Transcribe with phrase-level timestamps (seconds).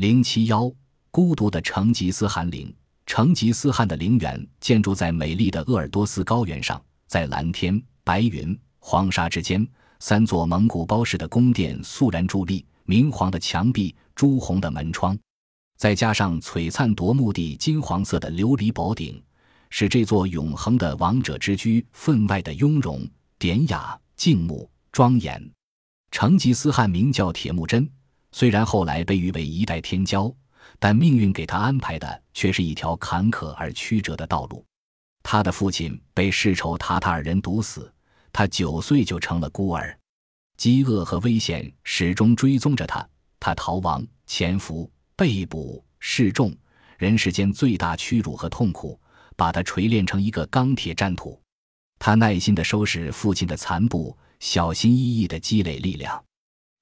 [0.00, 0.72] 零七幺，
[1.10, 2.74] 孤独的成吉思汗陵。
[3.04, 9.68] 成吉思汗的陵园建筑在美丽的鄂尔多斯高原上，在蓝天、白云、黄沙之间，
[9.98, 15.18] 三座蒙古包式的宫殿肃然伫立，明黄的墙壁，朱红的门窗，
[15.76, 19.22] 再加上璀璨夺目的金黄色的琉璃宝顶，
[19.68, 23.06] 使这座永恒的王者之居分外的雍容、
[23.38, 25.50] 典雅、静穆、庄严。
[26.10, 27.86] 成吉思汗名叫铁木真，
[28.32, 30.34] 虽然后来被誉为一代天骄。
[30.78, 34.64] 但命运给他安排的却是一条坎坷而曲折的道路。
[35.22, 37.92] 他的父亲被世仇塔塔尔人毒死，
[38.32, 39.96] 他九岁就成了孤儿。
[40.56, 43.06] 饥饿和危险始终追踪着他，
[43.38, 46.54] 他逃亡、潜伏、被捕、示众，
[46.98, 48.98] 人世间最大屈辱和痛苦，
[49.36, 51.38] 把他锤炼成一个钢铁战土。
[51.98, 56.22] 他耐心地收拾父亲的残部，小心翼翼地积累力量。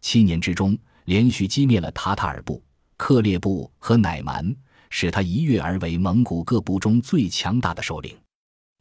[0.00, 2.62] 七年之中，连续击灭了塔塔尔部。
[2.98, 4.54] 克烈部和乃蛮
[4.90, 8.14] 使他一跃而为蒙古各部中最强大的首领。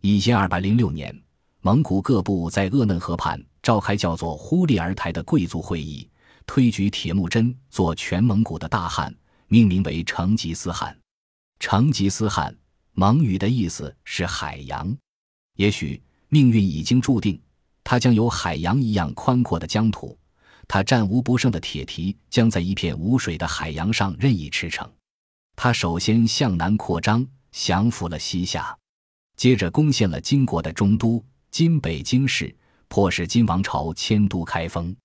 [0.02, 1.18] 一千二百零六年，
[1.62, 6.06] 蒙古各部在鄂嫩河畔召开叫做忽利尔台的贵族会议，
[6.46, 9.16] 推举铁木真做全蒙古的大汗，
[9.48, 10.94] 命名为成吉思汗。
[11.62, 12.54] 成吉思汗，
[12.92, 14.94] 蒙语的意思是海洋。
[15.56, 17.42] 也许命运已经注定，
[17.86, 20.18] 他将有海洋一样宽阔的疆土。
[20.68, 24.88] 他战无不胜的铁蹄将在一片无水的海洋上任意驰骋。
[25.56, 28.78] 他首先向南扩张，降服了西夏，
[29.36, 32.56] 接着攻陷了金国的中都今北京市，
[32.88, 34.96] 迫使金王朝迁都开封。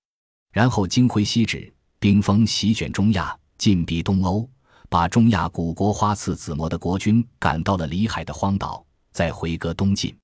[0.51, 4.47] 然后金挥西指，兵锋席卷中亚，进逼东欧，
[4.89, 10.15] 把中亚古国花剌子模的国军赶到了里海的荒岛，再回戈东进，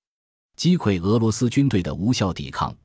[0.56, 2.76] 击溃俄罗斯军队的无效抵抗。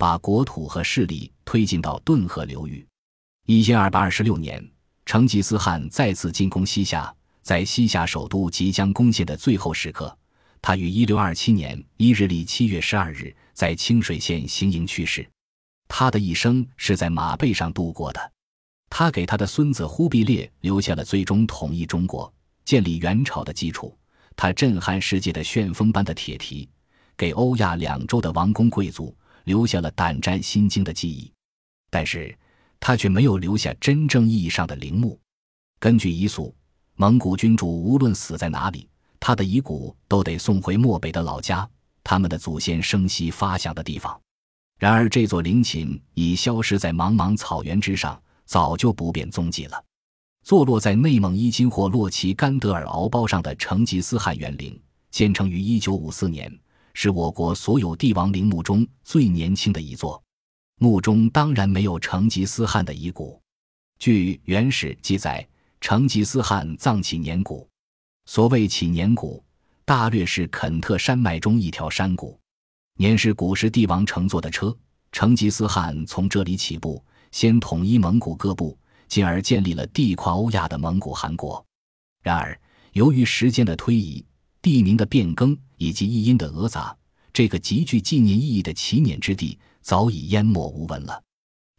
[0.00, 2.86] 把国土和势力推进到顿河流域。
[3.44, 4.66] 一千二百二十六年，
[5.04, 10.16] 成吉思汗再次进攻西夏，在西夏首都即将攻陷的最后时刻，
[10.62, 15.28] 他于一六二七年一日历七月十二日在清水县行营去世。
[15.86, 18.32] 他的一生是在马背上度过的。
[18.88, 22.32] 他给他的孙子忽必烈留下了最终统一中国、
[22.64, 23.94] 建立元朝的基础。
[24.34, 26.66] 他震撼世界的旋风般的铁蹄，
[27.18, 29.14] 给欧亚两洲的王公贵族。
[29.50, 31.32] 留下了胆战心惊的记忆，
[31.90, 32.32] 但是
[32.78, 35.18] 他却没有留下真正意义上的陵墓。
[35.80, 36.54] 根据遗俗，
[36.94, 38.88] 蒙古君主无论死在哪里，
[39.18, 41.68] 他的遗骨都得送回漠北的老家，
[42.04, 44.16] 他们的祖先生息发祥的地方。
[44.78, 49.84] 然而，这座陵寝已消失在茫茫草原之上，早就不辨踪迹了。
[50.44, 54.80] 坐落在内蒙伊金霍洛旗甘德尔敖包上的成吉思汗园陵，
[55.10, 56.56] 建成于一九五四年。
[56.94, 60.22] 是我国所有帝王陵墓中最年轻的一座，
[60.76, 63.40] 墓中当然没有成吉思汗的遗骨。
[63.98, 65.46] 据原始记载，
[65.80, 67.68] 成吉思汗葬起年谷。
[68.26, 69.42] 所谓起年谷，
[69.84, 72.38] 大略是肯特山脉中一条山谷。
[72.96, 74.76] 年是古时帝王乘坐的车，
[75.10, 77.02] 成吉思汗从这里起步，
[77.32, 81.64] 先统一蒙古各部，进而建立了地跨欧亚的蒙古汗国。
[82.22, 82.58] 然而，
[82.92, 84.24] 由于时间的推移，
[84.62, 86.96] 地名的变更以及译音的讹杂，
[87.32, 91.22] 这个极具纪念意义的起辇之地早已淹没无闻了。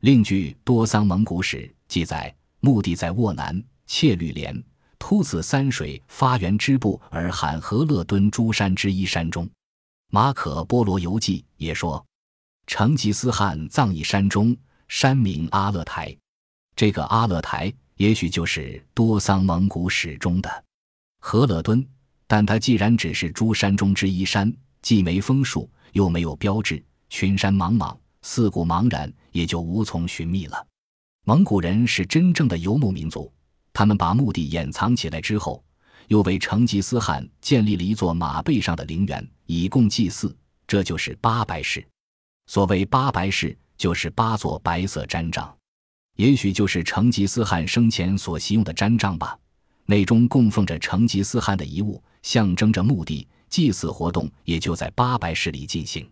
[0.02, 4.64] 另据《多桑蒙古史》记载，墓地在沃南、切律连、
[4.98, 9.48] 突子三水发源之部而罕和勒敦诸山之一山中。
[10.10, 12.04] 马可·波罗游记也说，
[12.66, 16.18] 成吉思汗葬以山中，山名阿勒台。
[16.76, 20.64] 这个阿勒台也许就是《多桑蒙古史》中的
[21.20, 21.88] 和勒敦。
[22.32, 24.50] 但它既然只是诸山中之一山，
[24.82, 30.66] 既没枫树，又没有标志，群山茫茫，四顾茫然，也就无从寻觅了。
[31.26, 33.30] 蒙古人是真正的游牧民族，
[33.74, 35.62] 他们把墓地掩藏起来之后，
[36.08, 40.34] 又为成吉思汗建立了一座马背上的陵园，以供祭祀，
[40.66, 41.86] 这就是八白氏。
[42.46, 45.54] 所谓八白氏，就是八座白色毡帐，
[46.16, 49.38] 也许就是成吉思汗生前所习用的毡帐吧。
[49.86, 52.02] 内中供奉着成吉思汗的遗物。
[52.24, 56.08] 象征着墓地祭祀活动也就在八白室里进行。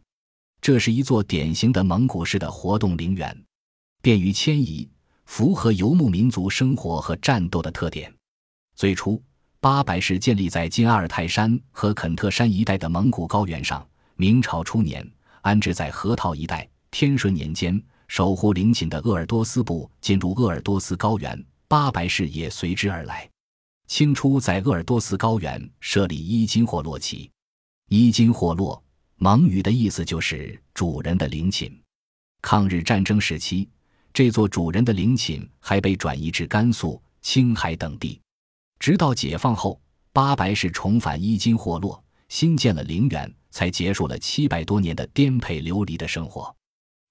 [0.60, 3.44] 这是一座典型的蒙古式的活动陵园，
[4.01, 4.89] 便于迁移，
[5.25, 8.12] 符合游牧民族生活和战斗的特点。
[8.75, 9.21] 最初，
[9.60, 13.88] 八白氏建立在今阿尔泰山和肯特山一带的蒙古高原上。
[14.15, 15.07] 明朝初年，
[15.42, 16.68] 安置在河套一带。
[16.89, 23.30] 天顺年间，守护陵寝的鄂尔多斯部进入鄂尔多斯高原，八白氏也随之而来。
[23.89, 27.30] 清初在鄂尔多斯高原设立伊金霍洛旗，
[27.89, 28.81] 伊金霍洛
[29.18, 31.75] 蒙语的意思就是主人的陵寝。
[32.39, 33.68] 抗日战争时期，
[34.13, 38.21] 这座主人的陵寝还被转移至甘肃、青海等地。
[38.77, 39.81] 直到解放后，
[40.13, 46.56] 八白氏重返伊金霍洛，新建了陵园，才结束了七百多年的颠沛流离的生活。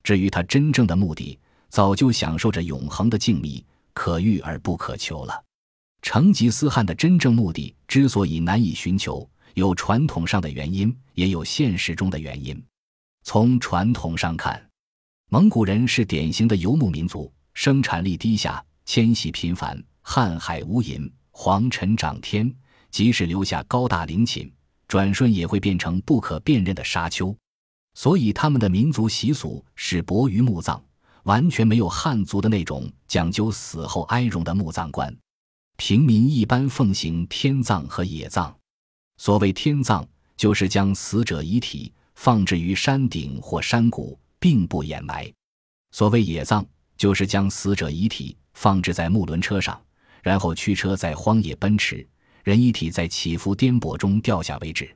[0.04, 1.36] 至于他真正的目的，
[1.70, 5.44] 早就享受着永恒的静谧，可遇而不可求了。
[6.02, 12.62] 成吉思汗的真正目的之所以难以寻求，有传统上的原因，也有现实中的原因。
[13.24, 14.64] 从传统上看，
[15.28, 22.50] 蒙古人是典型的游牧民族，生产力低下，迁徙频繁，瀚海无垠，黄尘涨天。
[22.90, 24.50] 即使留下高大陵寝，
[24.86, 27.36] 转瞬也会变成不可辨认的沙丘。
[27.92, 30.80] 所以，他们的民族习俗是薄于墓葬，
[31.24, 35.14] 完全没有汉族的那种讲究死后哀荣的墓葬观。
[35.78, 38.54] 平民一般奉行天葬和野葬。
[39.16, 44.18] 所谓天葬，就是将死者遗体放置于山顶或山谷。
[44.40, 45.28] 并不掩埋。
[45.90, 46.64] 所谓野葬，
[46.96, 49.80] 就是将死者遗体放置在木轮车上，
[50.22, 52.06] 然后驱车在荒野奔驰，
[52.44, 54.88] 人遗体在起伏颠簸中掉下为止。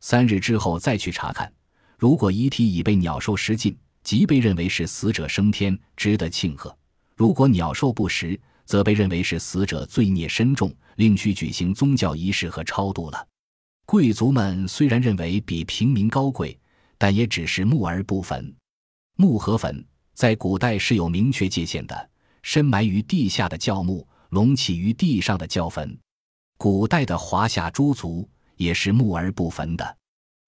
[0.00, 1.50] 三日之后再去查看，
[1.98, 6.70] 如果遗体已被鸟兽食尽，即被认为是死者升天，值得庆贺；
[7.16, 13.28] 如果鸟兽不食，则被认为是死者罪孽深重，另需举行宗教仪式和超度了。
[13.86, 16.58] 贵族们虽然认为比平民高贵，
[16.96, 18.54] 但也只是墓而不坟。
[19.16, 19.84] 墓和坟
[20.14, 22.10] 在古代是有明确界限的，
[22.42, 25.96] 深埋于地下的叫墓，隆起于地上的叫坟。
[26.56, 29.96] 古代的华夏诸族也是墓而不坟的。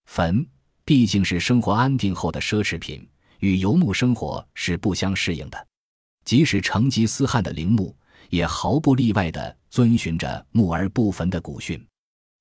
[0.07, 0.47] 坟
[0.85, 3.07] 毕竟是生活安定后的奢侈品，
[3.41, 5.67] 与游牧生活是不相适应的。
[6.25, 7.95] 即使成吉思汗的陵墓，
[8.31, 11.85] 也毫不例外地遵循着木而不焚的古训。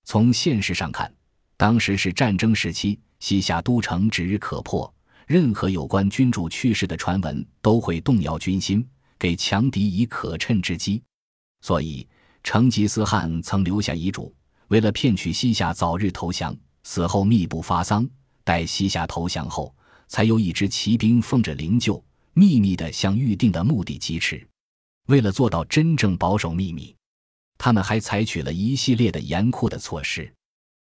[0.04, 1.12] 从现实上看，
[1.58, 4.92] 当时是战争时期，西夏都城指日可破。
[5.26, 8.88] 任何有关君主去世的传闻都会动摇军心，
[9.18, 11.02] 给强敌以可乘之机。
[11.62, 12.08] 所以，
[12.44, 14.32] 成吉思汗曾留下遗嘱，
[14.68, 18.08] 为了骗取西夏早日投降，死后密不发丧。
[18.44, 19.76] 待西夏投降后，
[20.08, 22.04] 才有一支骑兵奉着灵柩，
[22.34, 24.48] 秘密地向预定的目的疾驰。
[25.08, 26.96] 为了做到真正保守秘密，
[27.58, 30.32] 他们还采取了一系列的严酷的措施。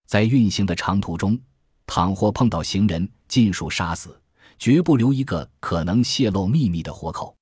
[0.07, 1.39] 在运行的长途中，
[1.87, 4.21] 倘或碰到行人，尽数杀死。
[4.59, 7.35] 绝不留一个可能泄露秘密的活口。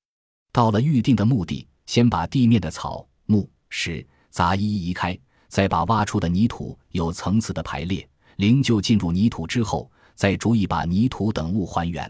[0.53, 8.07] 到了预定的目的，先把地面的草木石杂一一移开，再把挖出的泥土有层次的排列。
[8.37, 12.09] 灵柩进入泥土之后，再逐一把泥土等物还原。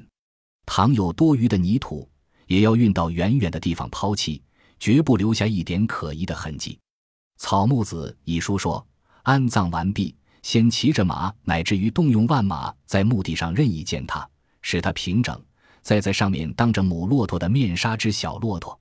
[0.67, 2.07] 倘有多余的泥土，
[2.45, 4.39] 也要运到远远的地方抛弃，
[4.79, 6.79] 绝不留下一点可疑的痕迹。
[7.37, 8.85] 草木子一书说，
[9.23, 14.27] 安葬完毕，先骑着马，乃至于动用万马，在墓地上任意践踏。
[14.61, 15.41] 使它平整，
[15.81, 18.77] 再在上面当着母骆驼的面杀只小骆驼，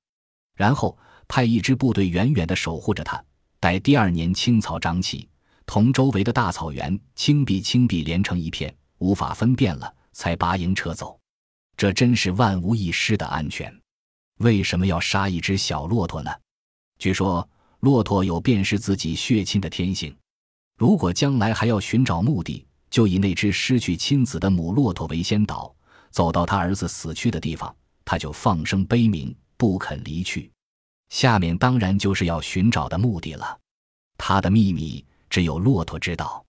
[0.56, 0.99] 然后
[1.29, 3.23] 派一支部队远远地守护着它。
[3.61, 5.29] 待第二年青草长起，
[5.67, 11.19] 同周围的大草原青碧青碧连成一片，无法分辨了，才拔营撤走。
[11.77, 13.73] 这真是万无一失的安全。
[14.38, 16.31] 为什么要杀一只小骆驼呢？
[16.99, 17.49] 据说
[17.81, 20.17] 骆驼有辨识自己血亲的天性，
[20.76, 22.64] 如果将来还要寻找墓地。
[22.90, 25.70] 就以那只失去亲子的母骆驼为先导，
[26.11, 30.50] 走到他儿子死去的地方，他就放声悲鸣，不肯离去。
[31.11, 33.58] 下面当然就是要寻找的目的了。
[34.17, 36.43] 他的秘密只有骆驼知道。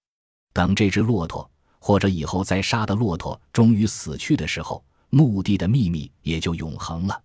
[0.54, 7.22] 等这只骆驼或者以后再杀的骆驼终于死去的时候，墓地的秘密也就永恒了。